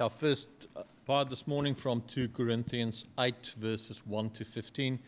[0.00, 0.46] our first
[0.76, 4.98] uh, part this morning from 2 Corinthians 8, verses 1 to 15,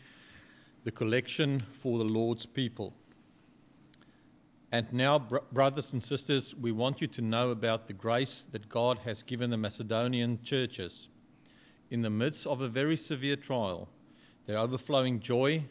[0.85, 2.95] the collection for the Lord's people.
[4.73, 8.69] And now, br- brothers and sisters, we want you to know about the grace that
[8.69, 10.93] God has given the Macedonian churches.
[11.91, 13.89] In the midst of a very severe trial,
[14.47, 15.65] their overflowing joy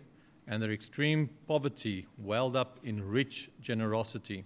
[0.48, 4.46] and their extreme poverty welled up in rich generosity.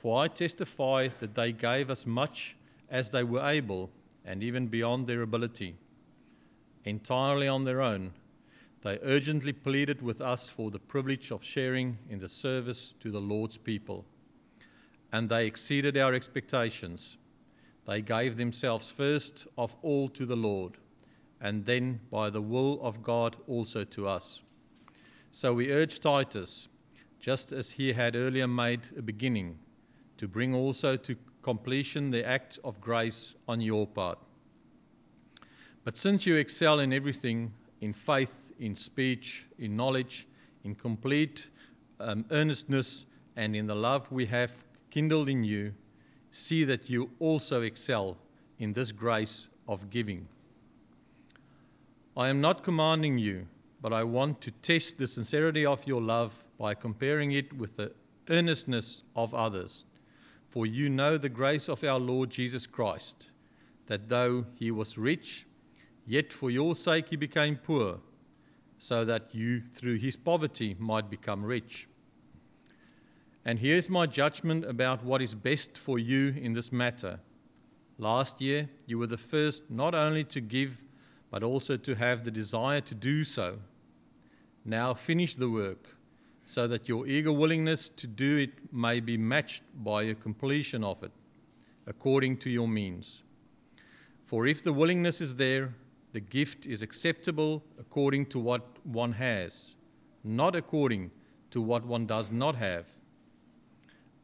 [0.00, 2.54] For I testify that they gave as much
[2.90, 3.90] as they were able,
[4.24, 5.76] and even beyond their ability.
[6.84, 8.12] Entirely on their own,
[8.84, 13.18] they urgently pleaded with us for the privilege of sharing in the service to the
[13.18, 14.04] Lord's people.
[15.12, 17.16] And they exceeded our expectations.
[17.86, 20.76] They gave themselves first of all to the Lord,
[21.40, 24.40] and then by the will of God also to us.
[25.32, 26.68] So we urge Titus,
[27.20, 29.58] just as he had earlier made a beginning,
[30.18, 34.18] to bring also to completion the act of grace on your part.
[35.84, 40.26] But since you excel in everything, in faith, in speech, in knowledge,
[40.64, 41.40] in complete
[42.00, 43.04] um, earnestness,
[43.36, 44.50] and in the love we have
[44.90, 45.72] kindled in you,
[46.30, 48.16] see that you also excel
[48.58, 50.26] in this grace of giving.
[52.16, 53.46] I am not commanding you,
[53.80, 57.92] but I want to test the sincerity of your love by comparing it with the
[58.28, 59.84] earnestness of others.
[60.58, 63.26] For you know the grace of our Lord Jesus Christ,
[63.86, 65.46] that though he was rich,
[66.04, 68.00] yet for your sake he became poor,
[68.80, 71.86] so that you through his poverty might become rich.
[73.44, 77.20] And here's my judgment about what is best for you in this matter.
[77.96, 80.72] Last year, you were the first not only to give,
[81.30, 83.58] but also to have the desire to do so.
[84.64, 85.86] Now finish the work
[86.54, 91.02] so that your eager willingness to do it may be matched by a completion of
[91.02, 91.12] it,
[91.86, 93.22] according to your means.
[94.26, 95.74] For if the willingness is there,
[96.12, 99.52] the gift is acceptable according to what one has,
[100.24, 101.10] not according
[101.50, 102.86] to what one does not have.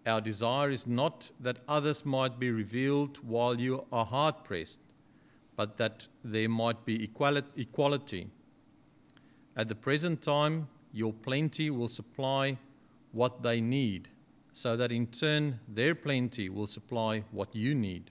[0.07, 4.79] Our desire is not that others might be revealed while you are hard pressed,
[5.57, 7.05] but that there might be
[7.57, 8.31] equality.
[9.57, 12.57] At the present time, your plenty will supply
[13.11, 14.09] what they need,
[14.55, 18.11] so that in turn their plenty will supply what you need.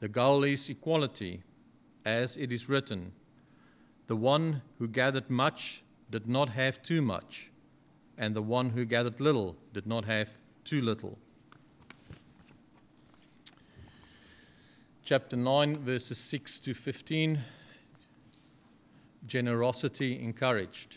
[0.00, 1.42] The goal is equality,
[2.04, 3.12] as it is written
[4.06, 7.50] The one who gathered much did not have too much,
[8.18, 10.28] and the one who gathered little did not have
[10.66, 11.16] too little.
[15.06, 17.42] Chapter 9, verses 6 to 15
[19.26, 20.96] Generosity encouraged.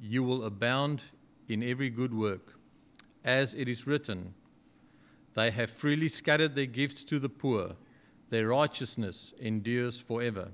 [0.00, 1.02] you will abound
[1.48, 2.52] in every good work.
[3.24, 4.34] As it is written,
[5.34, 7.74] They have freely scattered their gifts to the poor,
[8.30, 10.48] their righteousness endures forever.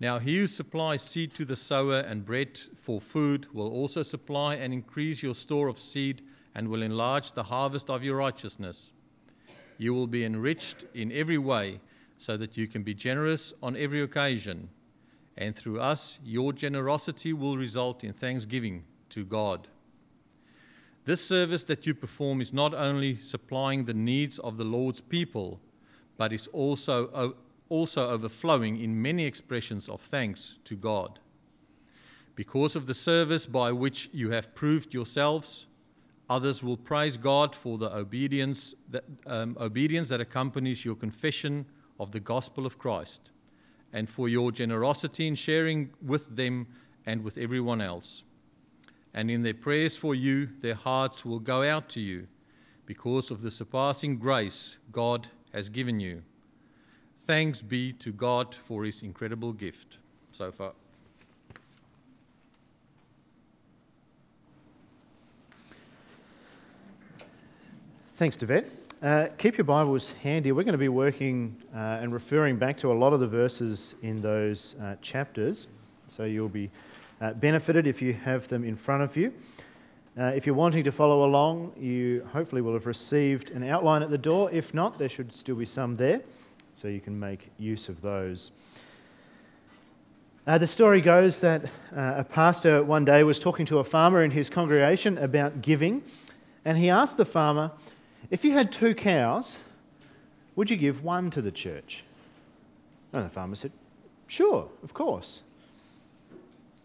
[0.00, 2.48] Now, he who supplies seed to the sower and bread
[2.84, 6.22] for food will also supply and increase your store of seed
[6.54, 8.76] and will enlarge the harvest of your righteousness.
[9.78, 11.80] You will be enriched in every way
[12.18, 14.68] so that you can be generous on every occasion
[15.36, 19.66] and through us, your generosity will result in thanksgiving to God.
[21.06, 25.60] This service that you perform is not only supplying the needs of the Lord's people,
[26.16, 27.34] but is also,
[27.68, 31.18] also overflowing in many expressions of thanks to God.
[32.36, 35.66] Because of the service by which you have proved yourselves,
[36.30, 41.66] others will praise God for the obedience that, um, obedience that accompanies your confession
[42.00, 43.30] of the gospel of Christ
[43.94, 46.66] and for your generosity in sharing with them
[47.06, 48.22] and with everyone else.
[49.14, 52.26] And in their prayers for you, their hearts will go out to you
[52.86, 56.22] because of the surpassing grace God has given you.
[57.28, 59.98] Thanks be to God for his incredible gift
[60.36, 60.72] so far.
[68.18, 68.83] Thanks, Devet.
[69.04, 70.50] Uh, keep your Bibles handy.
[70.50, 73.94] We're going to be working uh, and referring back to a lot of the verses
[74.00, 75.66] in those uh, chapters,
[76.16, 76.70] so you'll be
[77.20, 79.30] uh, benefited if you have them in front of you.
[80.18, 84.08] Uh, if you're wanting to follow along, you hopefully will have received an outline at
[84.08, 84.50] the door.
[84.50, 86.22] If not, there should still be some there.
[86.72, 88.52] so you can make use of those.
[90.46, 94.30] Uh, the story goes that a pastor one day was talking to a farmer in
[94.30, 96.02] his congregation about giving,
[96.64, 97.70] and he asked the farmer,
[98.30, 99.56] If you had two cows,
[100.56, 102.04] would you give one to the church?
[103.12, 103.72] And the farmer said,
[104.26, 105.40] Sure, of course.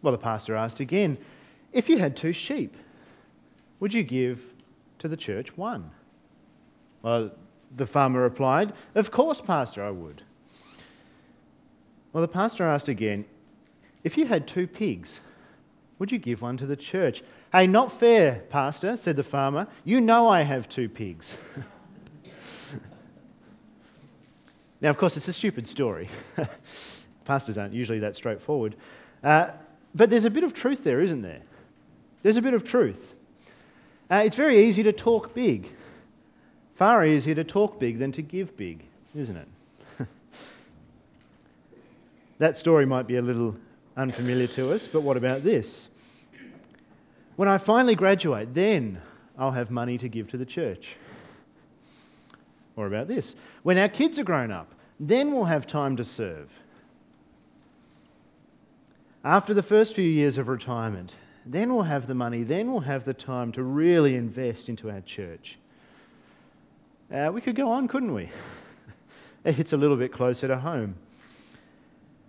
[0.01, 1.18] Well, the pastor asked again,
[1.74, 2.75] If you had two sheep,
[3.80, 4.39] would you give
[5.00, 5.91] to the church one?
[7.01, 7.31] Well,
[7.75, 10.24] the farmer replied, Of course, Pastor, I would.
[12.12, 13.25] Well, the pastor asked again,
[14.03, 15.19] if you had two pigs,
[16.00, 17.22] would you give one to the church?
[17.51, 19.68] Hey, not fair, Pastor, said the farmer.
[19.84, 21.25] You know I have two pigs.
[24.81, 26.10] now, of course, it's a stupid story.
[27.25, 28.78] Pastors aren't usually that straightforward.
[29.24, 29.51] Uh,
[29.94, 31.42] but there's a bit of truth there, isn't there?
[32.24, 33.00] There's a bit of truth.
[34.10, 35.69] Uh, it's very easy to talk big.
[36.78, 39.48] Far easier to talk big than to give big, isn't it?
[42.40, 43.56] that story might be a little
[43.97, 45.89] unfamiliar to us, but what about this?
[47.36, 49.01] When I finally graduate, then
[49.38, 50.86] I'll have money to give to the church.
[52.75, 53.33] Or about this?
[53.63, 56.50] When our kids are grown up, then we'll have time to serve.
[59.24, 61.13] After the first few years of retirement,
[61.45, 65.01] then we'll have the money, then we'll have the time to really invest into our
[65.01, 65.57] church.
[67.13, 68.30] Uh, we could go on, couldn't we?
[69.45, 70.95] it's a little bit closer to home.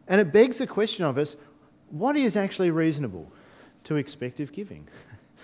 [0.08, 1.34] And it begs the question of us
[1.90, 3.26] what is actually reasonable
[3.84, 4.86] to expect of giving?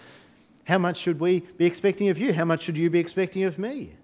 [0.65, 2.33] How much should we be expecting of you?
[2.33, 3.95] How much should you be expecting of me?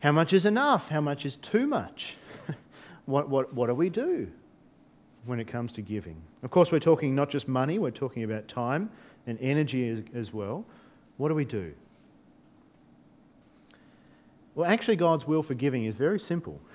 [0.00, 0.82] How much is enough?
[0.90, 2.16] How much is too much?
[3.06, 4.28] what, what, what do we do
[5.24, 6.20] when it comes to giving?
[6.42, 8.90] Of course, we're talking not just money, we're talking about time
[9.26, 10.64] and energy as, as well.
[11.16, 11.72] What do we do?
[14.54, 16.60] Well, actually, God's will for giving is very simple.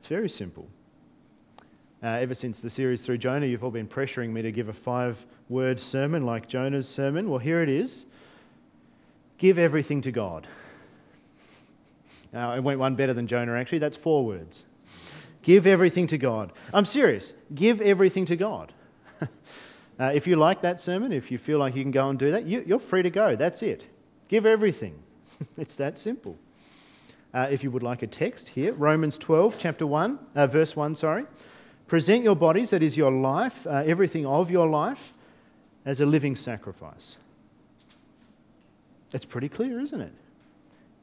[0.00, 0.68] It's very simple.
[2.04, 4.74] Uh, ever since the series through Jonah, you've all been pressuring me to give a
[4.84, 5.16] five
[5.48, 7.30] word sermon like Jonah's sermon.
[7.30, 8.04] Well, here it is
[9.38, 10.46] Give everything to God.
[12.30, 13.78] Now, it went one better than Jonah, actually.
[13.78, 14.64] That's four words.
[15.42, 16.52] Give everything to God.
[16.74, 17.32] I'm serious.
[17.54, 18.72] Give everything to God.
[19.22, 19.26] uh,
[19.98, 22.44] if you like that sermon, if you feel like you can go and do that,
[22.44, 23.34] you, are free to go.
[23.34, 23.82] That's it.
[24.28, 24.94] Give everything.
[25.56, 26.36] it's that simple.
[27.32, 30.96] Uh, if you would like a text here, Romans 12, chapter 1, uh, verse 1,
[30.96, 31.24] sorry.
[31.94, 34.98] Present your bodies, that is your life, uh, everything of your life,
[35.86, 37.14] as a living sacrifice.
[39.12, 40.12] That's pretty clear, isn't it?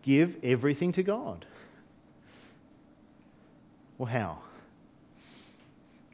[0.04, 1.46] Give everything to God.
[3.98, 4.40] Well, how?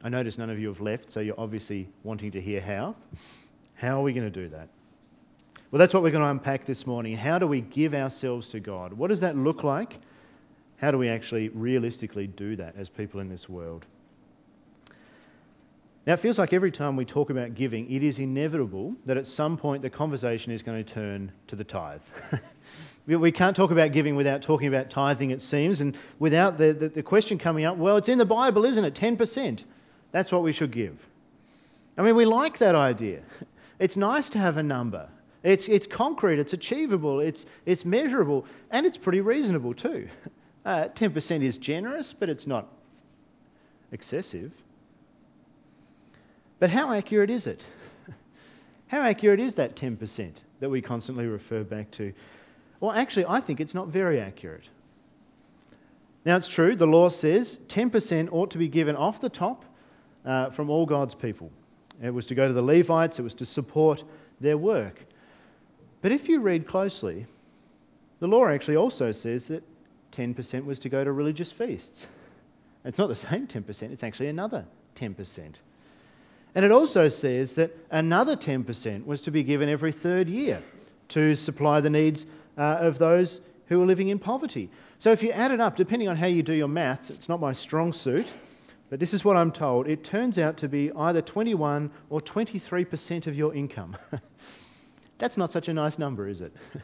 [0.04, 2.94] I notice none of you have left, so you're obviously wanting to hear how.
[3.74, 4.68] How are we going to do that?
[5.72, 7.16] Well, that's what we're going to unpack this morning.
[7.16, 8.92] How do we give ourselves to God?
[8.92, 9.98] What does that look like?
[10.76, 13.84] How do we actually realistically do that as people in this world?
[16.08, 19.26] Now, it feels like every time we talk about giving, it is inevitable that at
[19.26, 22.00] some point the conversation is going to turn to the tithe.
[23.06, 26.88] we can't talk about giving without talking about tithing, it seems, and without the, the,
[26.88, 28.94] the, question coming up, well, it's in the Bible, isn't it?
[28.94, 29.62] 10%.
[30.10, 30.96] That's what we should give.
[31.98, 33.20] I mean, we like that idea.
[33.78, 35.08] It's nice to have a number.
[35.44, 40.08] It's, it's concrete, it's achievable, it's, it's measurable, and it's pretty reasonable too.
[40.64, 42.66] Uh, 10% is generous, but it's not
[43.90, 44.52] excessive.
[46.58, 47.62] But how accurate is it?
[48.88, 52.12] How accurate is that 10% that we constantly refer back to?
[52.80, 54.64] Well, actually, I think it's not very accurate.
[56.24, 59.64] Now, it's true, the law says 10% ought to be given off the top
[60.24, 61.50] uh, from all God's people.
[62.02, 64.02] It was to go to the Levites, it was to support
[64.40, 65.04] their work.
[66.02, 67.26] But if you read closely,
[68.20, 69.62] the law actually also says that
[70.12, 72.06] 10% was to go to religious feasts.
[72.84, 74.64] It's not the same 10%, it's actually another
[74.96, 75.54] 10%.
[76.54, 80.62] And it also says that another 10% was to be given every third year
[81.10, 82.24] to supply the needs
[82.56, 84.70] uh, of those who are living in poverty.
[84.98, 87.40] So if you add it up, depending on how you do your maths, it's not
[87.40, 88.26] my strong suit,
[88.90, 89.86] but this is what I'm told.
[89.86, 93.96] It turns out to be either 21 or 23% of your income.
[95.18, 96.52] That's not such a nice number, is it?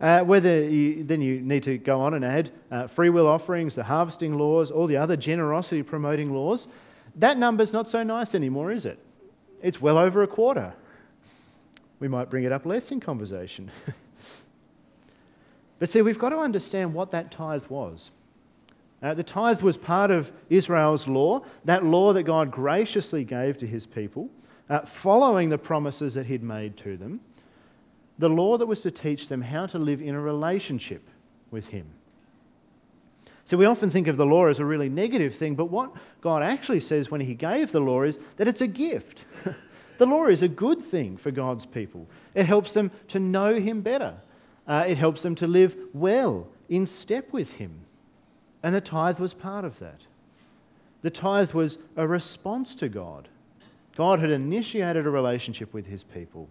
[0.00, 3.76] Uh, whether you, then you need to go on and add uh, free will offerings,
[3.76, 6.66] the harvesting laws, all the other generosity promoting laws.
[7.16, 8.98] That number's not so nice anymore, is it?
[9.62, 10.74] It's well over a quarter.
[12.00, 13.70] We might bring it up less in conversation.
[15.78, 18.10] but see, we've got to understand what that tithe was.
[19.02, 23.66] Uh, the tithe was part of Israel's law, that law that God graciously gave to
[23.66, 24.28] his people,
[24.70, 27.20] uh, following the promises that he'd made to them.
[28.18, 31.02] The law that was to teach them how to live in a relationship
[31.50, 31.86] with him.
[33.46, 36.42] So we often think of the law as a really negative thing, but what God
[36.42, 39.18] actually says when He gave the law is that it's a gift.
[39.98, 42.06] the law is a good thing for God's people.
[42.34, 44.14] It helps them to know Him better,
[44.66, 47.80] uh, it helps them to live well in step with Him.
[48.62, 50.00] And the tithe was part of that.
[51.02, 53.28] The tithe was a response to God.
[53.94, 56.48] God had initiated a relationship with His people,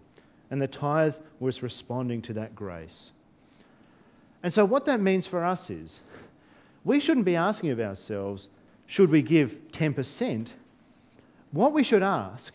[0.48, 3.10] and the tithe was responding to that grace.
[4.44, 5.98] And so, what that means for us is
[6.84, 8.48] we shouldn't be asking of ourselves,
[8.86, 10.48] should we give 10%?
[11.52, 12.52] What we should ask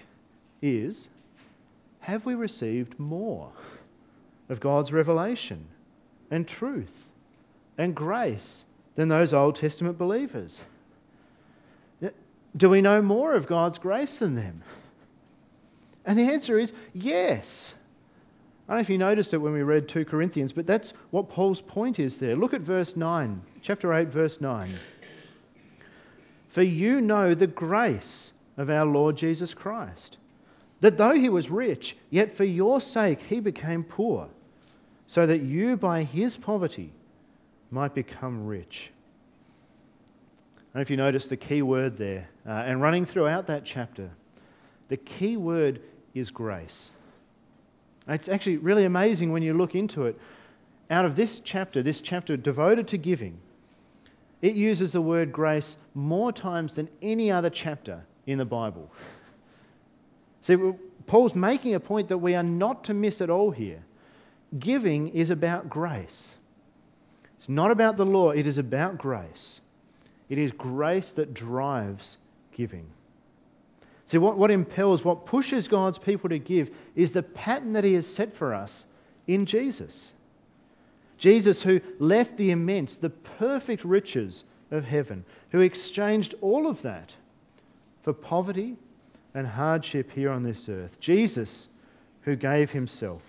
[0.61, 1.07] is,
[1.99, 3.51] have we received more
[4.49, 5.67] of God's revelation
[6.31, 6.87] and truth
[7.77, 8.63] and grace
[8.95, 10.59] than those Old Testament believers?
[12.57, 14.63] Do we know more of God's grace than them?
[16.05, 17.73] And the answer is yes.
[18.69, 21.27] I don't know if you noticed it when we read 2 Corinthians, but that's what
[21.27, 22.35] Paul's point is there.
[22.35, 24.79] Look at verse 9, chapter 8, verse 9.
[26.53, 30.17] For you know the grace of our Lord Jesus Christ,
[30.81, 34.29] that though he was rich, yet for your sake he became poor,
[35.07, 36.93] so that you by his poverty
[37.71, 38.91] might become rich.
[40.57, 43.63] I don't know if you noticed the key word there, uh, and running throughout that
[43.65, 44.11] chapter,
[44.89, 45.81] the key word
[46.13, 46.91] is grace.
[48.09, 50.17] It's actually really amazing when you look into it.
[50.89, 53.37] Out of this chapter, this chapter devoted to giving,
[54.41, 58.89] it uses the word grace more times than any other chapter in the Bible.
[60.47, 60.55] See,
[61.05, 63.83] Paul's making a point that we are not to miss at all here.
[64.57, 66.29] Giving is about grace.
[67.37, 69.59] It's not about the law, it is about grace.
[70.29, 72.17] It is grace that drives
[72.55, 72.87] giving.
[74.09, 77.93] See, what, what impels, what pushes God's people to give is the pattern that He
[77.93, 78.85] has set for us
[79.27, 80.13] in Jesus.
[81.19, 87.13] Jesus, who left the immense, the perfect riches of heaven, who exchanged all of that
[88.03, 88.75] for poverty
[89.35, 90.91] and hardship here on this earth.
[90.99, 91.67] Jesus,
[92.21, 93.21] who gave Himself.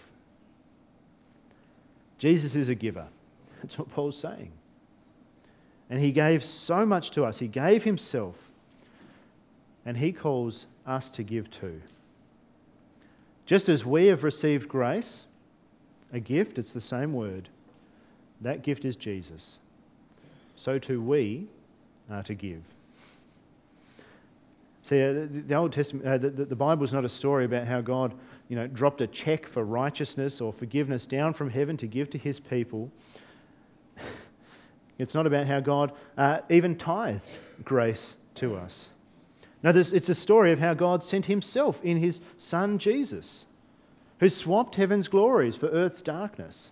[2.19, 3.07] Jesus is a giver.
[3.63, 4.53] That's what Paul's saying.
[5.91, 7.39] And He gave so much to us.
[7.39, 8.37] He gave Himself
[9.85, 11.81] and He calls us to give too.
[13.47, 15.25] Just as we have received grace,
[16.13, 17.49] a gift, it's the same word.
[18.41, 19.59] That gift is Jesus.
[20.57, 21.49] So too we
[22.11, 22.63] are to give.
[24.89, 27.81] See, uh, the Old Testament, uh, the, the Bible is not a story about how
[27.81, 28.13] God,
[28.49, 32.19] you know, dropped a check for righteousness or forgiveness down from heaven to give to
[32.19, 32.91] His people.
[34.99, 37.23] It's not about how God uh, even tithed
[37.65, 38.90] grace to us.
[39.63, 43.45] Now, it's a story of how God sent Himself in His Son Jesus,
[44.19, 46.71] who swapped heaven's glories for earth's darkness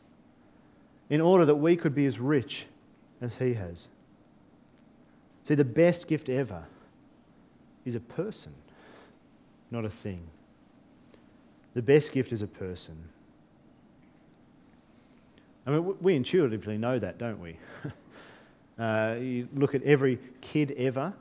[1.11, 2.66] in order that we could be as rich
[3.21, 3.88] as He has.
[5.47, 6.64] See, the best gift ever
[7.85, 8.52] is a person,
[9.71, 10.26] not a thing.
[11.75, 12.97] The best gift is a person.
[15.66, 17.59] I mean, we intuitively know that, don't we?
[18.83, 21.12] uh, you look at every kid ever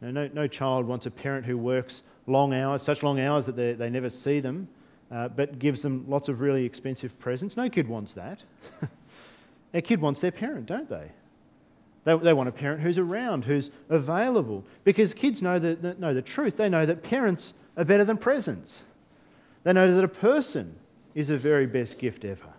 [0.00, 3.72] no, no child wants a parent who works long hours, such long hours that they,
[3.72, 4.68] they never see them,
[5.10, 7.56] uh, but gives them lots of really expensive presents.
[7.56, 8.38] No kid wants that.
[9.74, 11.10] a kid wants their parent, don't they?
[12.04, 14.64] They, they want a parent who's around, who's available.
[14.84, 16.54] Because kids know the, the, know the truth.
[16.56, 18.80] They know that parents are better than presents.
[19.64, 20.74] They know that a person
[21.14, 22.54] is the very best gift ever.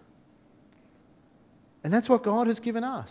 [1.84, 3.10] And that's what God has given us.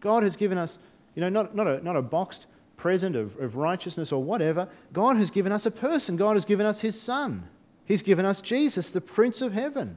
[0.00, 0.76] God has given us,
[1.14, 2.46] you know, not, not, a, not a boxed
[2.80, 6.16] present, of, of righteousness, or whatever, God has given us a person.
[6.16, 7.44] God has given us His Son.
[7.84, 9.96] He's given us Jesus, the Prince of Heaven.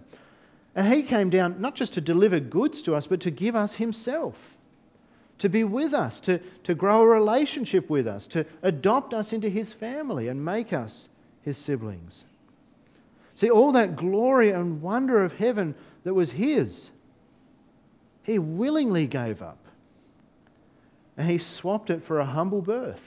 [0.75, 3.73] And He came down not just to deliver goods to us, but to give us
[3.73, 4.35] Himself,
[5.39, 9.49] to be with us, to, to grow a relationship with us, to adopt us into
[9.49, 11.07] His family and make us
[11.43, 12.25] His siblings.
[13.35, 15.73] See, all that glory and wonder of heaven
[16.03, 16.89] that was His,
[18.23, 19.62] He willingly gave up
[21.17, 22.99] and he swapped it for a humble birth,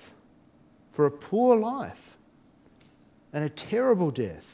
[0.94, 1.98] for a poor life,
[3.32, 4.44] and a terrible death,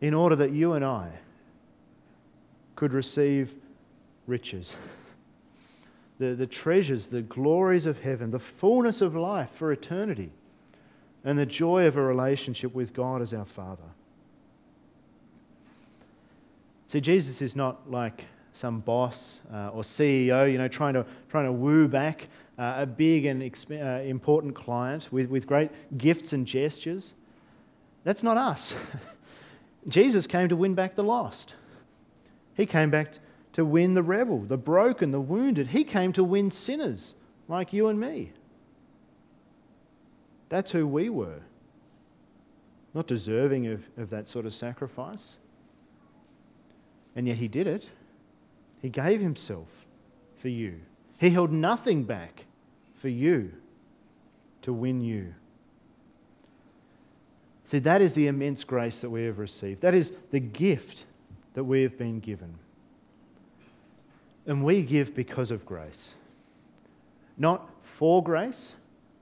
[0.00, 1.10] in order that you and I
[2.74, 3.50] could receive
[4.26, 4.70] riches.
[6.18, 10.32] The, the treasures, the glories of heaven, the fullness of life for eternity,
[11.24, 13.82] and the joy of a relationship with God as our Father.
[16.92, 18.24] See, Jesus is not like
[18.60, 19.16] some boss
[19.52, 23.42] uh, or CEO, you know, trying to, trying to woo back uh, a big and
[23.42, 27.12] exp- uh, important client with, with great gifts and gestures.
[28.04, 28.74] That's not us.
[29.88, 31.54] Jesus came to win back the lost.
[32.54, 33.08] He came back
[33.52, 35.68] to win the rebel, the broken, the wounded.
[35.68, 37.14] He came to win sinners
[37.48, 38.32] like you and me.
[40.48, 41.40] That's who we were.
[42.94, 45.22] Not deserving of, of that sort of sacrifice.
[47.14, 47.84] And yet he did it.
[48.82, 49.68] He gave himself
[50.42, 50.80] for you.
[51.18, 52.44] He held nothing back
[53.00, 53.50] for you
[54.62, 55.34] to win you.
[57.70, 59.82] See, that is the immense grace that we have received.
[59.82, 61.04] That is the gift
[61.54, 62.54] that we have been given.
[64.46, 66.14] And we give because of grace.
[67.36, 67.68] Not
[67.98, 68.72] for grace,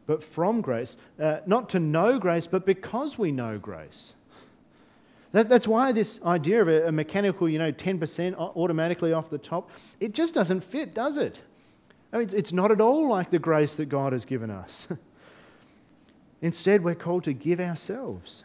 [0.06, 0.94] but from grace.
[1.23, 4.12] Uh, not to know grace, but because we know grace.
[5.34, 9.38] That, that's why this idea of a, a mechanical, you know, 10% automatically off the
[9.38, 11.40] top, it just doesn't fit, does it?
[12.12, 14.70] I mean, it's not at all like the grace that God has given us.
[16.40, 18.44] Instead, we're called to give ourselves.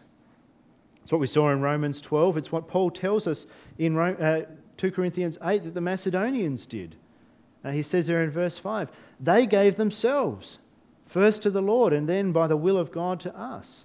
[1.03, 2.37] It's what we saw in Romans 12.
[2.37, 3.45] It's what Paul tells us
[3.77, 4.41] in uh,
[4.79, 6.95] 2 Corinthians 8 that the Macedonians did.
[7.63, 10.57] Uh, he says there in verse 5 they gave themselves,
[11.13, 13.83] first to the Lord and then by the will of God to us.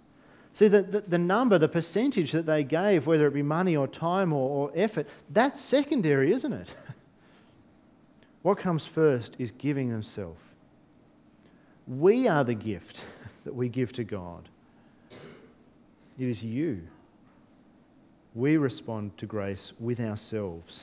[0.59, 3.89] See, the, the, the number, the percentage that they gave, whether it be money or
[3.89, 6.69] time or, or effort, that's secondary, isn't it?
[8.43, 10.39] what comes first is giving themselves.
[11.89, 13.01] We are the gift
[13.45, 14.49] that we give to God.
[16.19, 16.83] It is you.
[18.35, 20.81] We respond to grace with ourselves.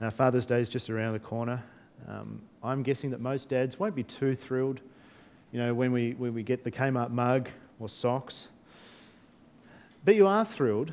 [0.00, 1.62] Now, Father's Day is just around the corner.
[2.08, 4.80] Um, I'm guessing that most dads won't be too thrilled,
[5.52, 7.48] you know, when we, when we get the Kmart mug
[7.78, 8.34] or socks.
[10.04, 10.92] But you are thrilled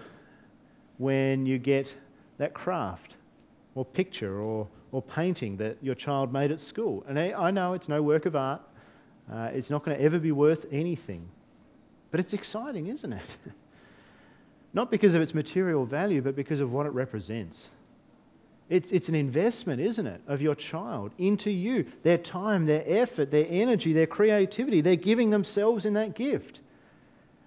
[0.97, 1.87] when you get
[2.37, 3.15] that craft
[3.75, 7.03] or picture or, or painting that your child made at school.
[7.07, 8.61] And I know it's no work of art,
[9.31, 11.29] uh, it's not going to ever be worth anything.
[12.11, 13.29] But it's exciting, isn't it?
[14.73, 17.57] not because of its material value, but because of what it represents.
[18.69, 23.29] It's, it's an investment, isn't it, of your child into you, their time, their effort,
[23.29, 24.81] their energy, their creativity.
[24.81, 26.59] They're giving themselves in that gift.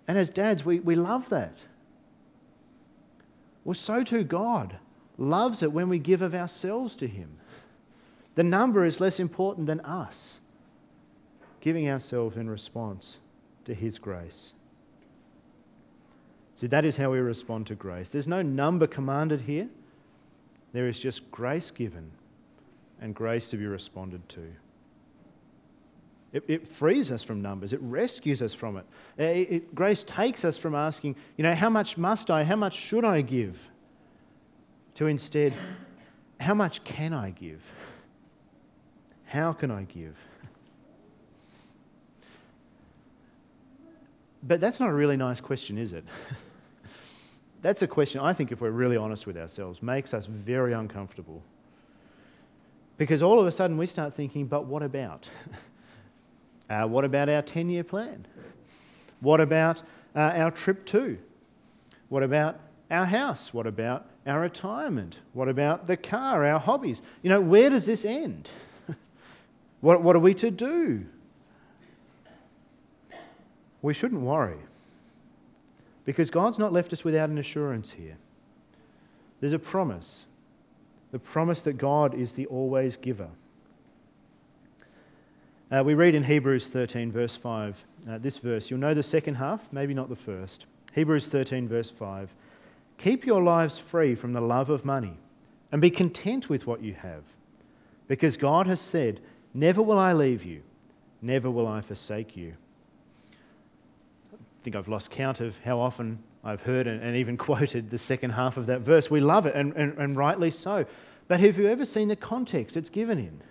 [0.06, 1.54] And as dads, we, we love that.
[3.64, 4.78] Well, so too God
[5.18, 7.38] loves it when we give of ourselves to Him.
[8.36, 10.14] The number is less important than us
[11.60, 13.16] giving ourselves in response
[13.64, 14.52] to His grace.
[16.60, 18.06] See, that is how we respond to grace.
[18.12, 19.68] There's no number commanded here.
[20.76, 22.10] There is just grace given
[23.00, 24.42] and grace to be responded to.
[26.34, 27.72] It, it frees us from numbers.
[27.72, 28.84] It rescues us from it.
[29.16, 29.74] It, it.
[29.74, 33.22] Grace takes us from asking, you know, how much must I, how much should I
[33.22, 33.56] give?
[34.96, 35.56] To instead,
[36.38, 37.62] how much can I give?
[39.24, 40.14] How can I give?
[44.42, 46.04] But that's not a really nice question, is it?
[47.66, 51.42] That's a question I think, if we're really honest with ourselves, makes us very uncomfortable.
[52.96, 55.28] Because all of a sudden we start thinking, but what about?
[56.70, 58.24] uh, what about our 10 year plan?
[59.18, 59.78] What about
[60.14, 61.18] uh, our trip to?
[62.08, 62.54] What about
[62.88, 63.48] our house?
[63.50, 65.16] What about our retirement?
[65.32, 67.00] What about the car, our hobbies?
[67.22, 68.48] You know, where does this end?
[69.80, 71.04] what, what are we to do?
[73.82, 74.60] We shouldn't worry.
[76.06, 78.16] Because God's not left us without an assurance here.
[79.40, 80.24] There's a promise
[81.12, 83.28] the promise that God is the always giver.
[85.70, 87.76] Uh, we read in Hebrews 13, verse 5,
[88.10, 88.66] uh, this verse.
[88.68, 90.66] You'll know the second half, maybe not the first.
[90.94, 92.28] Hebrews 13, verse 5.
[92.98, 95.16] Keep your lives free from the love of money
[95.72, 97.22] and be content with what you have,
[98.08, 99.20] because God has said,
[99.54, 100.62] Never will I leave you,
[101.22, 102.54] never will I forsake you
[104.66, 108.30] think I've lost count of how often I've heard and, and even quoted the second
[108.30, 109.08] half of that verse.
[109.08, 110.84] We love it, and, and, and rightly so.
[111.28, 113.42] But have you ever seen the context it's given in?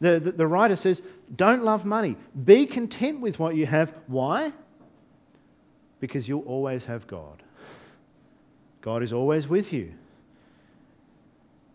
[0.00, 1.02] The, the, the, writer says,
[1.34, 2.16] Don't love money.
[2.46, 3.92] Be content with what you have.
[4.06, 4.52] Why?
[6.00, 7.42] Because you'll always have God.
[8.80, 9.92] God is always with you,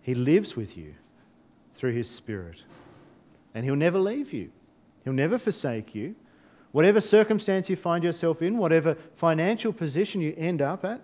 [0.01, 0.95] He lives with you
[1.77, 2.57] through His Spirit.
[3.53, 4.49] And He'll never leave you,
[5.03, 6.15] He'll never forsake you.
[6.71, 11.01] Whatever circumstance you find yourself in, whatever financial position you end up at,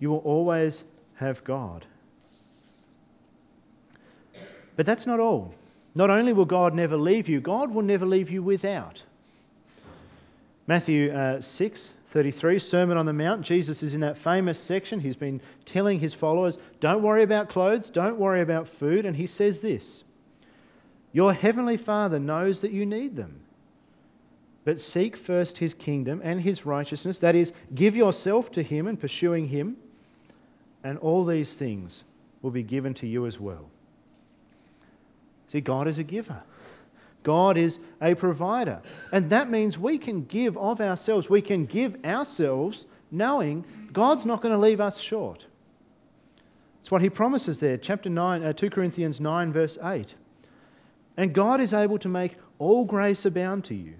[0.00, 0.82] you will always
[1.16, 1.86] have God.
[4.76, 5.54] But that's not all.
[5.94, 9.02] Not only will God never leave you, God will never leave you without.
[10.66, 13.42] Matthew uh, 6 33, Sermon on the Mount.
[13.42, 15.00] Jesus is in that famous section.
[15.00, 19.04] He's been telling his followers, Don't worry about clothes, don't worry about food.
[19.04, 20.04] And he says this
[21.12, 23.43] Your heavenly Father knows that you need them.
[24.64, 27.18] But seek first his kingdom and his righteousness.
[27.18, 29.76] That is, give yourself to him and pursuing him.
[30.84, 32.04] and all these things
[32.42, 33.70] will be given to you as well.
[35.50, 36.42] See, God is a giver.
[37.22, 38.82] God is a provider.
[39.10, 41.28] And that means we can give of ourselves.
[41.30, 45.46] We can give ourselves knowing God's not going to leave us short.
[46.82, 50.12] It's what he promises there, chapter 9, uh, 2 Corinthians 9, verse 8.
[51.16, 53.94] And God is able to make all grace abound to you,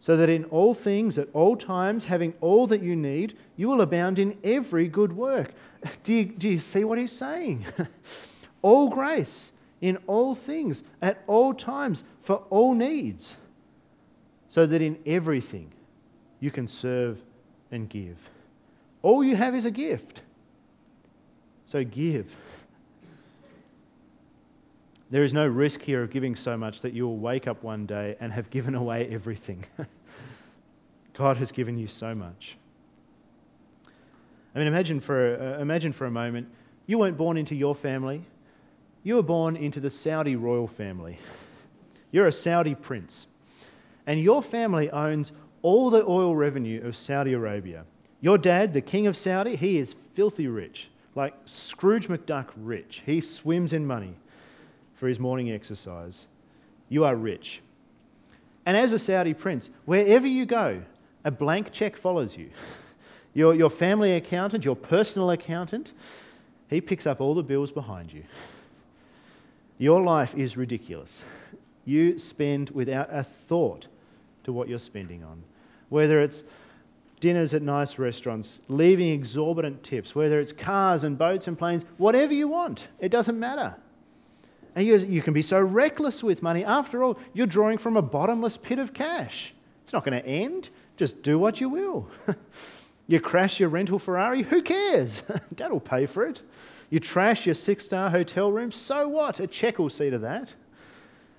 [0.00, 3.82] so that in all things, at all times, having all that you need, you will
[3.82, 5.52] abound in every good work.
[6.04, 7.64] Do you, do you see what he's saying?
[8.62, 13.34] all grace in all things, at all times, for all needs,
[14.50, 15.72] so that in everything
[16.38, 17.16] you can serve
[17.70, 18.18] and give.
[19.02, 20.20] All you have is a gift.
[21.66, 22.26] So give.
[25.10, 27.84] There is no risk here of giving so much that you will wake up one
[27.84, 29.66] day and have given away everything.
[31.18, 32.56] God has given you so much.
[34.54, 36.46] I mean, imagine for, uh, imagine for a moment
[36.86, 38.22] you weren't born into your family,
[39.02, 41.18] you were born into the Saudi royal family.
[42.12, 43.26] You're a Saudi prince.
[44.06, 45.30] And your family owns
[45.62, 47.84] all the oil revenue of Saudi Arabia.
[48.20, 51.34] Your dad, the king of Saudi, he is filthy rich, like
[51.68, 53.02] Scrooge McDuck rich.
[53.06, 54.16] He swims in money
[55.00, 56.14] for his morning exercise.
[56.90, 57.62] You are rich.
[58.66, 60.82] And as a Saudi prince, wherever you go,
[61.24, 62.50] a blank check follows you.
[63.32, 65.92] Your, your family accountant, your personal accountant,
[66.68, 68.24] he picks up all the bills behind you.
[69.78, 71.10] Your life is ridiculous.
[71.84, 73.86] You spend without a thought
[74.42, 75.44] to what you're spending on.
[75.90, 76.42] Whether it's
[77.20, 82.32] dinners at nice restaurants, leaving exorbitant tips, whether it's cars and boats and planes, whatever
[82.32, 83.76] you want, it doesn't matter.
[84.74, 86.64] And you, you can be so reckless with money.
[86.64, 89.52] After all, you're drawing from a bottomless pit of cash.
[89.84, 90.68] It's not going to end.
[90.96, 92.08] Just do what you will.
[93.06, 95.20] you crash your rental Ferrari, who cares?
[95.54, 96.40] Dad will pay for it.
[96.90, 99.40] You trash your six star hotel room, so what?
[99.40, 100.48] A check will see to that.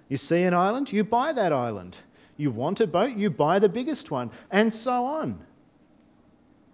[0.09, 1.95] You see an island, you buy that island.
[2.37, 5.39] You want a boat, you buy the biggest one, and so on.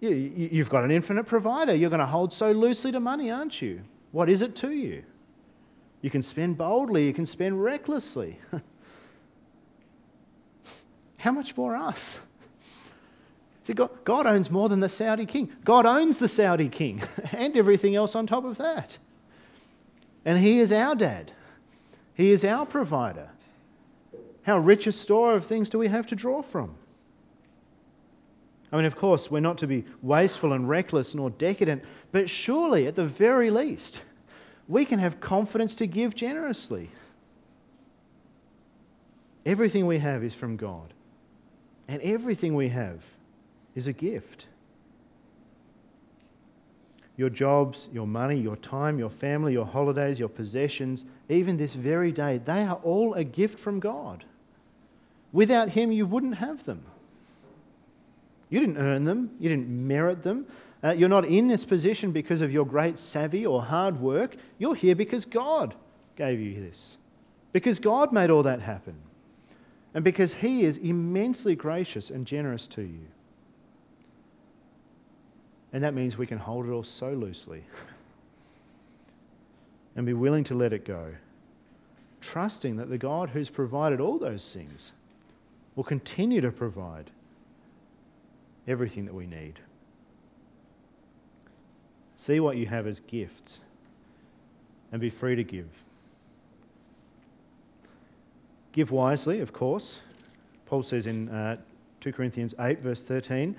[0.00, 1.74] You, you've got an infinite provider.
[1.74, 3.82] You're going to hold so loosely to money, aren't you?
[4.12, 5.02] What is it to you?
[6.00, 8.38] You can spend boldly, you can spend recklessly.
[11.16, 11.98] How much more us?
[13.66, 15.50] See, God, God owns more than the Saudi king.
[15.64, 18.96] God owns the Saudi king and everything else on top of that.
[20.24, 21.32] And He is our dad,
[22.14, 23.28] He is our provider.
[24.42, 26.76] How rich a store of things do we have to draw from?
[28.72, 31.82] I mean, of course, we're not to be wasteful and reckless nor decadent,
[32.12, 34.00] but surely, at the very least,
[34.68, 36.90] we can have confidence to give generously.
[39.46, 40.92] Everything we have is from God,
[41.88, 43.00] and everything we have
[43.74, 44.46] is a gift.
[47.16, 52.12] Your jobs, your money, your time, your family, your holidays, your possessions, even this very
[52.12, 54.24] day, they are all a gift from God.
[55.32, 56.84] Without Him, you wouldn't have them.
[58.50, 60.46] You didn't earn them, you didn't merit them.
[60.82, 64.36] Uh, you're not in this position because of your great savvy or hard work.
[64.58, 65.74] You're here because God
[66.16, 66.78] gave you this,
[67.52, 68.96] because God made all that happen,
[69.94, 73.06] and because He is immensely gracious and generous to you.
[75.72, 77.64] And that means we can hold it all so loosely
[79.96, 81.12] and be willing to let it go,
[82.32, 84.92] trusting that the God who's provided all those things
[85.74, 87.10] will continue to provide
[88.66, 89.58] everything that we need.
[92.28, 93.58] See what you have as gifts
[94.92, 95.70] and be free to give.
[98.74, 99.96] Give wisely, of course.
[100.66, 101.56] Paul says in uh,
[102.02, 103.56] 2 Corinthians 8, verse 13,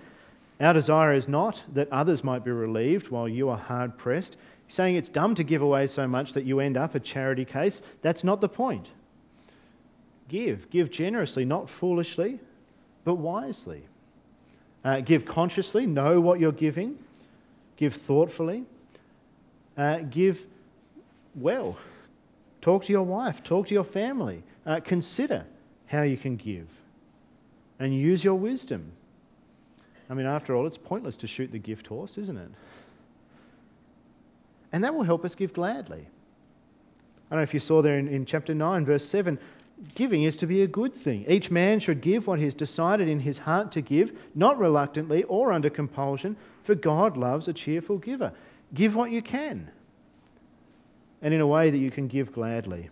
[0.59, 4.35] our desire is not that others might be relieved while you are hard pressed.
[4.75, 7.75] saying it's dumb to give away so much that you end up a charity case.
[8.03, 8.87] That's not the point.
[10.27, 10.69] Give.
[10.69, 12.39] Give generously, not foolishly,
[13.03, 13.87] but wisely.
[14.85, 16.99] Uh, give consciously, know what you're giving.
[17.79, 18.65] Give thoughtfully.
[19.75, 20.37] Uh, give
[21.33, 21.77] well.
[22.61, 24.43] Talk to your wife, talk to your family.
[24.65, 25.45] Uh, consider
[25.87, 26.67] how you can give.
[27.79, 28.91] And use your wisdom
[30.09, 32.49] I mean, after all, it's pointless to shoot the gift horse, isn't it?
[34.71, 36.07] And that will help us give gladly.
[37.29, 39.37] I don't know if you saw there in, in chapter 9, verse 7
[39.95, 41.25] giving is to be a good thing.
[41.27, 45.23] Each man should give what he has decided in his heart to give, not reluctantly
[45.23, 48.33] or under compulsion, for God loves a cheerful giver.
[48.73, 49.69] Give what you can,
[51.21, 52.89] and in a way that you can give gladly.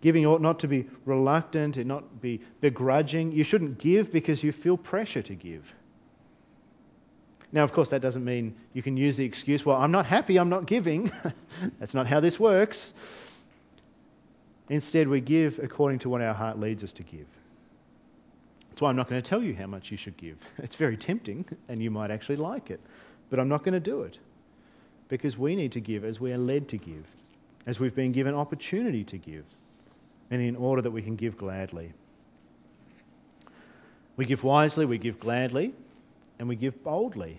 [0.00, 3.32] Giving ought not to be reluctant, and not be begrudging.
[3.32, 5.64] You shouldn't give because you feel pressure to give.
[7.52, 10.38] Now, of course, that doesn't mean you can use the excuse, well, I'm not happy,
[10.38, 11.10] I'm not giving.
[11.80, 12.92] That's not how this works.
[14.68, 17.26] Instead, we give according to what our heart leads us to give.
[18.70, 20.36] That's why I'm not going to tell you how much you should give.
[20.58, 22.80] It's very tempting, and you might actually like it.
[23.30, 24.18] But I'm not going to do it.
[25.08, 27.04] Because we need to give as we are led to give,
[27.66, 29.44] as we've been given opportunity to give,
[30.30, 31.92] and in order that we can give gladly.
[34.16, 35.74] We give wisely, we give gladly,
[36.38, 37.38] and we give boldly.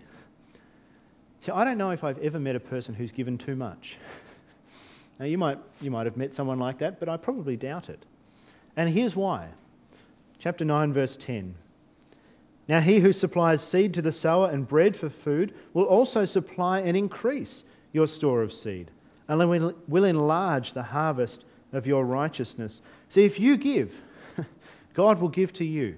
[1.45, 3.97] See, I don't know if I've ever met a person who's given too much.
[5.19, 8.03] Now, you might, you might have met someone like that, but I probably doubt it.
[8.75, 9.49] And here's why.
[10.39, 11.55] Chapter 9, verse 10.
[12.67, 16.79] Now, he who supplies seed to the sower and bread for food will also supply
[16.79, 18.91] and increase your store of seed,
[19.27, 22.81] and will enlarge the harvest of your righteousness.
[23.09, 23.91] See, if you give,
[24.93, 25.95] God will give to you.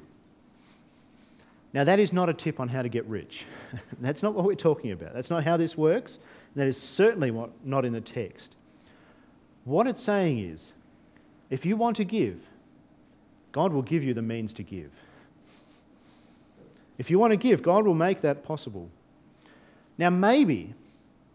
[1.74, 3.46] Now, that is not a tip on how to get rich.
[4.00, 5.14] That's not what we're talking about.
[5.14, 6.20] That's not how this works.
[6.56, 8.56] That is certainly what, not in the text.
[9.68, 10.62] What it's saying is
[11.50, 12.38] if you want to give,
[13.52, 14.92] God will give you the means to give.
[16.98, 18.88] If you want to give, God will make that possible.
[19.98, 20.74] Now, maybe,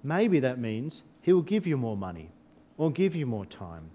[0.02, 2.30] maybe that means He will give you more money
[2.78, 3.90] or give you more time.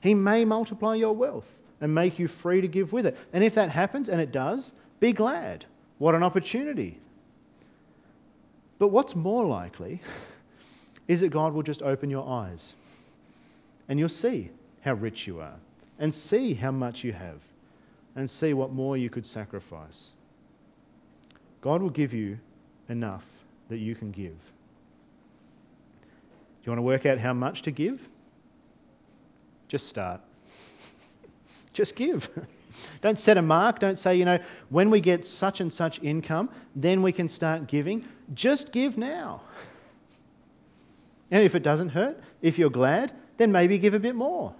[0.00, 1.44] He may multiply your wealth
[1.80, 3.16] and make you free to give with it.
[3.32, 5.66] And if that happens, and it does, be glad.
[5.98, 6.98] What an opportunity.
[8.80, 10.02] But what's more likely
[11.06, 12.72] is that God will just open your eyes
[13.92, 14.50] and you'll see
[14.80, 15.56] how rich you are,
[15.98, 17.36] and see how much you have,
[18.16, 20.12] and see what more you could sacrifice.
[21.60, 22.38] God will give you
[22.88, 23.22] enough
[23.68, 24.32] that you can give.
[26.00, 26.06] Do
[26.62, 28.00] you want to work out how much to give?
[29.68, 30.22] Just start.
[31.74, 32.26] Just give.
[33.02, 33.78] Don't set a mark.
[33.78, 34.38] Don't say, you know,
[34.70, 38.06] when we get such and such income, then we can start giving.
[38.32, 39.42] Just give now.
[41.30, 43.10] And if it doesn't hurt, if you're glad,
[43.42, 44.54] then maybe give a bit more.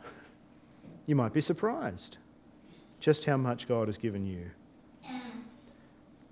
[1.07, 2.16] You might be surprised
[3.01, 4.51] just how much God has given you.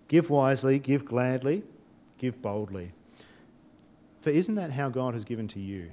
[0.08, 1.62] Give wisely, give gladly,
[2.18, 2.90] give boldly.
[4.24, 5.90] For isn't that how God has given to you?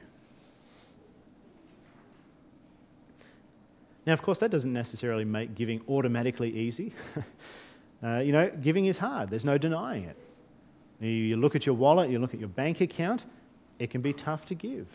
[4.07, 6.95] Now, of course, that doesn't necessarily make giving automatically easy.
[8.03, 10.17] uh, you know, giving is hard, there's no denying it.
[10.99, 13.21] You look at your wallet, you look at your bank account,
[13.77, 14.87] it can be tough to give.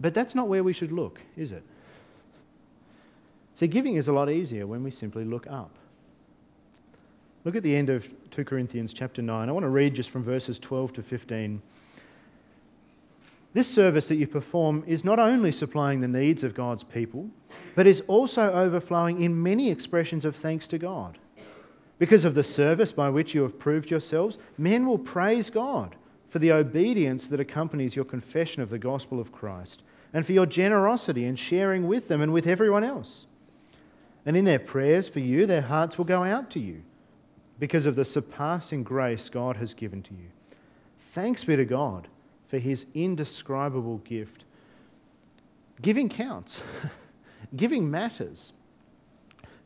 [0.00, 1.62] But that's not where we should look, is it?
[3.56, 5.70] See, giving is a lot easier when we simply look up.
[7.44, 9.48] Look at the end of 2 Corinthians chapter 9.
[9.48, 11.62] I want to read just from verses 12 to 15.
[13.54, 17.30] This service that you perform is not only supplying the needs of God's people,
[17.74, 21.16] but is also overflowing in many expressions of thanks to God.
[21.98, 25.96] Because of the service by which you have proved yourselves, men will praise God
[26.30, 30.46] for the obedience that accompanies your confession of the gospel of Christ, and for your
[30.46, 33.26] generosity in sharing with them and with everyone else.
[34.24, 36.82] And in their prayers for you, their hearts will go out to you
[37.58, 40.28] because of the surpassing grace God has given to you.
[41.14, 42.08] Thanks be to God
[42.50, 44.44] for his indescribable gift.
[45.80, 46.60] Giving counts,
[47.56, 48.52] giving matters.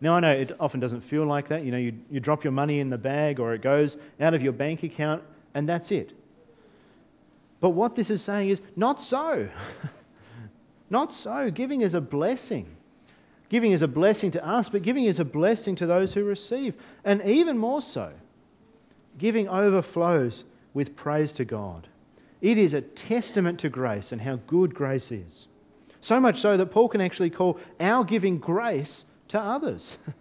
[0.01, 1.65] Now, I know it often doesn't feel like that.
[1.65, 4.43] You know, you, you drop your money in the bag or it goes out of
[4.43, 5.23] your bank account
[5.55, 6.13] and that's it.
[7.61, 9.49] But what this is saying is not so.
[10.91, 11.51] not so.
[11.51, 12.67] Giving is a blessing.
[13.49, 16.75] Giving is a blessing to us, but giving is a blessing to those who receive.
[17.05, 18.13] And even more so,
[19.19, 21.89] giving overflows with praise to God.
[22.41, 25.49] It is a testament to grace and how good grace is.
[26.01, 29.97] So much so that Paul can actually call our giving grace to others.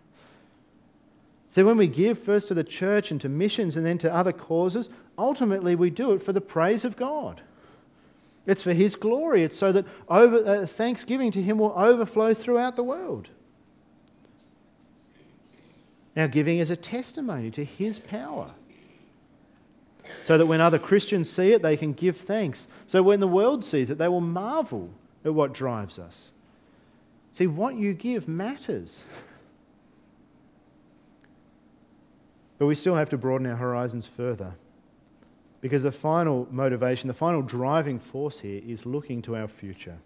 [1.55, 4.31] so when we give first to the church and to missions and then to other
[4.31, 7.41] causes, ultimately we do it for the praise of God.
[8.45, 9.43] It's for His glory.
[9.43, 13.29] It's so that over, uh, thanksgiving to Him will overflow throughout the world.
[16.15, 18.51] Our giving is a testimony to His power.
[20.25, 22.67] So that when other Christians see it, they can give thanks.
[22.87, 24.89] So when the world sees it, they will marvel
[25.23, 26.31] at what drives us.
[27.37, 29.03] See, what you give matters.
[32.59, 34.53] But we still have to broaden our horizons further.
[35.61, 39.97] Because the final motivation, the final driving force here is looking to our future.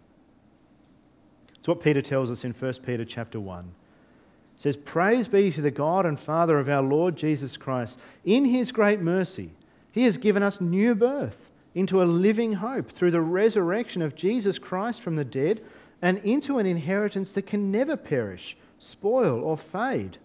[1.56, 3.66] It's what Peter tells us in 1 Peter chapter 1.
[3.66, 7.98] It says, Praise be to the God and Father of our Lord Jesus Christ.
[8.24, 9.52] In his great mercy,
[9.92, 11.38] he has given us new birth
[11.74, 15.62] into a living hope through the resurrection of Jesus Christ from the dead
[16.04, 20.18] and into an inheritance that can never perish, spoil, or fade,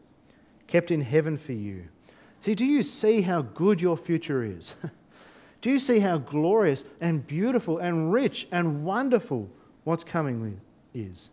[0.67, 1.85] kept in heaven for you
[2.45, 4.73] See, do you see how good your future is?
[5.63, 9.49] do you see how glorious and beautiful and rich and wonderful
[9.85, 10.61] what's coming
[10.95, 11.29] is?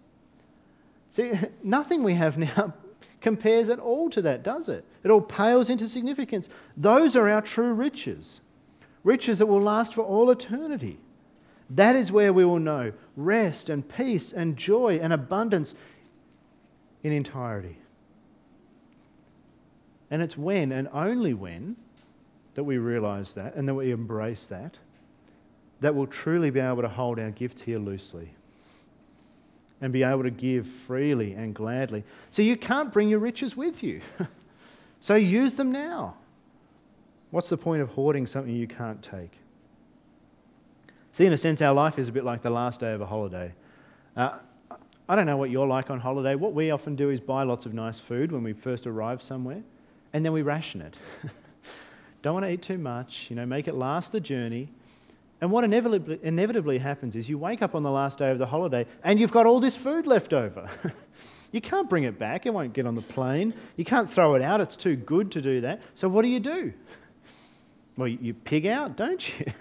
[1.11, 1.31] See,
[1.63, 2.73] nothing we have now
[3.21, 4.85] compares at all to that, does it?
[5.03, 6.47] It all pales into significance.
[6.75, 8.39] Those are our true riches,
[9.03, 10.99] riches that will last for all eternity.
[11.71, 15.73] That is where we will know rest and peace and joy and abundance
[17.03, 17.77] in entirety.
[20.15, 21.75] And it's when and only when
[22.55, 24.77] that we realize that and that we embrace that,
[25.81, 28.33] that we'll truly be able to hold our gift here loosely
[29.81, 32.05] and be able to give freely and gladly.
[32.31, 33.99] So you can't bring your riches with you.
[35.01, 36.15] so use them now.
[37.31, 39.33] What's the point of hoarding something you can't take?
[41.17, 43.05] See, in a sense, our life is a bit like the last day of a
[43.05, 43.51] holiday.
[44.15, 44.37] Uh,
[45.09, 46.35] I don't know what you're like on holiday.
[46.35, 49.61] What we often do is buy lots of nice food when we first arrive somewhere,
[50.15, 50.95] and then we ration it.
[52.23, 54.71] don't want to eat too much, you know, make it last the journey.
[55.41, 58.45] And what inevitably, inevitably happens is you wake up on the last day of the
[58.45, 60.71] holiday and you've got all this food left over.
[61.51, 63.53] you can't bring it back, it won't get on the plane.
[63.75, 65.81] You can't throw it out, it's too good to do that.
[65.95, 66.71] So what do you do?
[67.97, 69.51] Well, you pig out, don't you?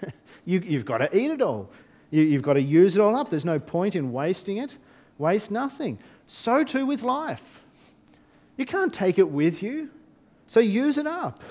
[0.61, 1.69] you have got to eat it all.
[2.11, 3.29] You, you've got to use it all up.
[3.29, 4.71] There's no point in wasting it.
[5.17, 5.99] Waste nothing.
[6.45, 7.41] So too with life.
[8.55, 9.89] You can't take it with you.
[10.55, 11.41] So use it up.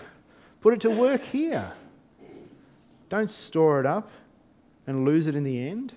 [0.62, 1.70] Put it to work here.
[3.10, 4.10] Don't store it up
[4.86, 5.92] and lose it in the end.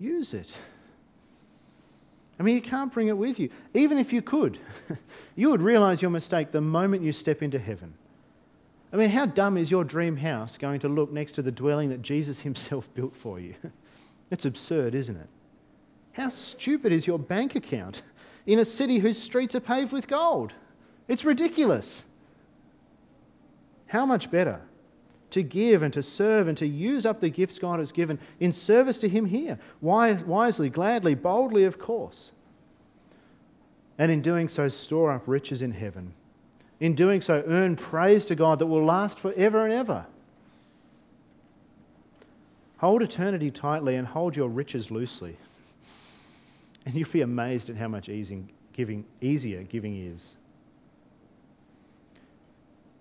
[0.00, 0.48] Use it.
[2.36, 3.50] I mean, you can't bring it with you.
[3.72, 4.58] Even if you could,
[5.36, 7.94] you would realize your mistake the moment you step into heaven.
[8.92, 11.90] I mean, how dumb is your dream house going to look next to the dwelling
[11.90, 13.54] that Jesus himself built for you?
[14.32, 15.28] it's absurd, isn't it?
[16.10, 18.02] How stupid is your bank account
[18.44, 20.52] in a city whose streets are paved with gold?
[21.06, 21.86] It's ridiculous.
[23.88, 24.60] How much better
[25.30, 28.52] to give and to serve and to use up the gifts God has given in
[28.52, 29.58] service to Him here.
[29.80, 32.30] Wisely, gladly, boldly, of course.
[33.98, 36.14] And in doing so, store up riches in heaven.
[36.80, 40.06] In doing so, earn praise to God that will last forever and ever.
[42.78, 45.36] Hold eternity tightly and hold your riches loosely.
[46.86, 50.22] And you'll be amazed at how much giving, easier giving is.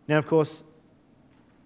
[0.08, 0.64] Now, of course,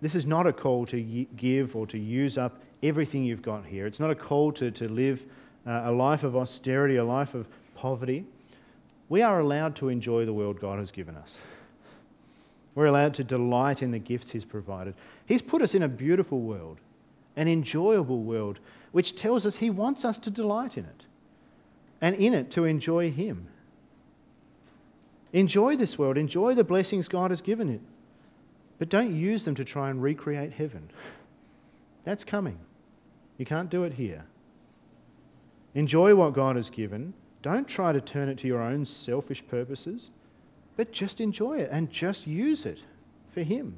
[0.01, 1.01] this is not a call to
[1.37, 3.85] give or to use up everything you've got here.
[3.85, 5.19] It's not a call to, to live
[5.67, 8.25] uh, a life of austerity, a life of poverty.
[9.09, 11.29] We are allowed to enjoy the world God has given us.
[12.73, 14.95] We're allowed to delight in the gifts He's provided.
[15.25, 16.77] He's put us in a beautiful world,
[17.35, 18.59] an enjoyable world,
[18.91, 21.05] which tells us He wants us to delight in it
[21.99, 23.47] and in it to enjoy Him.
[25.33, 27.81] Enjoy this world, enjoy the blessings God has given it.
[28.81, 30.89] But don't use them to try and recreate heaven.
[32.03, 32.57] That's coming.
[33.37, 34.25] You can't do it here.
[35.75, 37.13] Enjoy what God has given.
[37.43, 40.09] Don't try to turn it to your own selfish purposes,
[40.77, 42.79] but just enjoy it and just use it
[43.35, 43.75] for Him.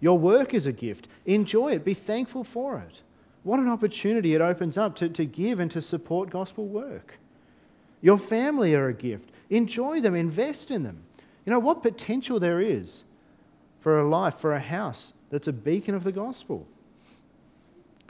[0.00, 1.06] Your work is a gift.
[1.24, 1.84] Enjoy it.
[1.84, 3.00] Be thankful for it.
[3.44, 7.14] What an opportunity it opens up to, to give and to support gospel work.
[8.02, 9.30] Your family are a gift.
[9.50, 11.04] Enjoy them, invest in them.
[11.44, 13.02] You know what potential there is
[13.82, 16.66] for a life, for a house that's a beacon of the gospel.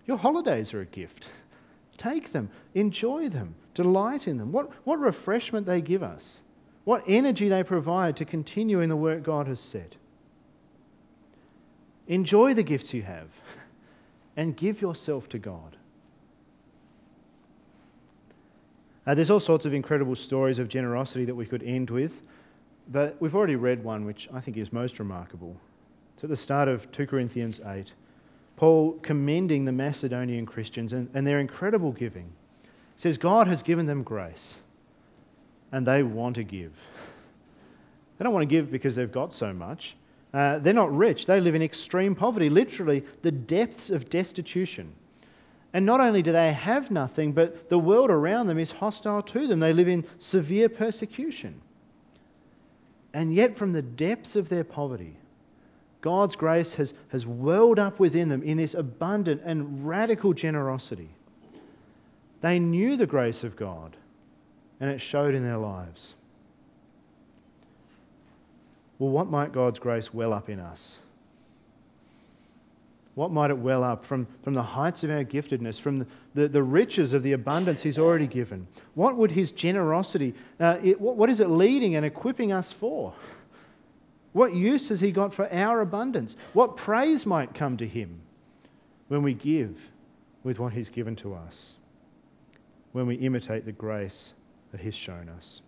[0.07, 1.27] Your holidays are a gift.
[1.99, 4.53] Take them, enjoy them, delight in them.
[4.53, 6.23] What, what refreshment they give us,
[6.85, 9.97] what energy they provide to continue in the work God has set.
[12.07, 13.29] Enjoy the gifts you have
[14.37, 15.77] and give yourself to God.
[19.07, 22.13] Uh, there's all sorts of incredible stories of generosity that we could end with.
[22.89, 25.57] But we've already read one which I think is most remarkable.
[26.15, 27.93] It's at the start of 2 Corinthians 8.
[28.57, 32.33] Paul commending the Macedonian Christians and, and their incredible giving.
[32.97, 34.55] He says, God has given them grace,
[35.73, 36.73] and they want to give.
[38.19, 39.97] They don't want to give because they've got so much.
[40.33, 41.27] Uh, they're not rich.
[41.27, 44.93] They live in extreme poverty, literally the depths of destitution.
[45.73, 49.49] And not only do they have nothing, but the world around them is hostile to
[49.49, 49.59] them.
[49.59, 51.61] They live in severe persecution.
[53.15, 55.17] And yet, from the depths of their poverty,
[56.03, 61.09] God's grace has, has welled up within them in this abundant and radical generosity.
[62.43, 63.97] They knew the grace of God,
[64.81, 66.15] and it showed in their lives.
[68.99, 70.97] Well, what might God's grace well up in us?
[73.15, 76.49] What might it well up from, from the heights of our giftedness, from the, the,
[76.49, 78.67] the riches of the abundance He's already given?
[78.95, 83.15] What would His generosity, uh, it, what, what is it leading and equipping us for?
[84.35, 86.35] What use has he got for our abundance?
[86.55, 88.21] What praise might come to him
[89.07, 89.77] when we give
[90.43, 91.55] with what he's given to us?
[92.91, 94.33] When we imitate the grace
[94.73, 95.61] that he's shown us?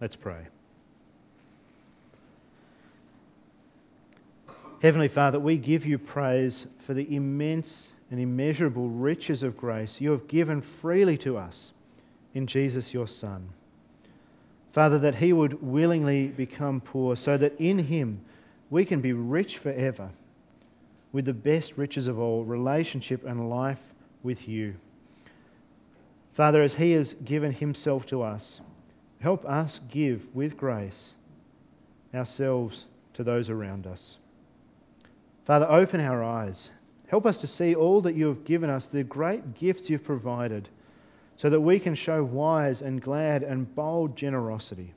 [0.00, 0.46] Let's pray.
[4.82, 10.10] Heavenly Father, we give you praise for the immense and immeasurable riches of grace you
[10.10, 11.72] have given freely to us
[12.34, 13.48] in Jesus your Son.
[14.74, 18.20] Father, that he would willingly become poor so that in him
[18.68, 20.10] we can be rich forever
[21.10, 23.78] with the best riches of all relationship and life
[24.22, 24.74] with you.
[26.36, 28.60] Father, as he has given himself to us,
[29.20, 31.14] help us give with grace
[32.14, 34.16] ourselves to those around us.
[35.46, 36.70] Father, open our eyes.
[37.08, 40.68] Help us to see all that you have given us, the great gifts you've provided,
[41.36, 44.92] so that we can show wise and glad and bold generosity.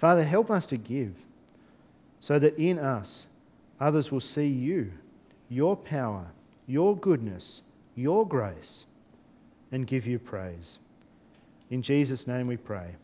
[0.00, 1.14] Father, help us to give,
[2.20, 3.26] so that in us
[3.80, 4.90] others will see you,
[5.48, 6.26] your power,
[6.66, 7.60] your goodness,
[7.94, 8.84] your grace,
[9.70, 10.78] and give you praise.
[11.70, 12.96] In Jesus' name we pray.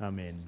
[0.00, 0.42] Amen.